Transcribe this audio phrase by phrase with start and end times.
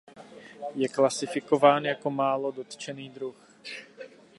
[0.75, 3.49] Je klasifikován jako málo dotčený druh.